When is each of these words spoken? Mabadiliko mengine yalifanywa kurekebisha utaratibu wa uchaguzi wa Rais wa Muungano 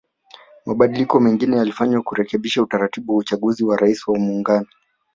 Mabadiliko 0.65 1.19
mengine 1.19 1.55
yalifanywa 1.57 2.01
kurekebisha 2.01 2.63
utaratibu 2.63 3.11
wa 3.13 3.19
uchaguzi 3.19 3.63
wa 3.63 3.77
Rais 3.77 4.07
wa 4.07 4.19
Muungano 4.19 4.67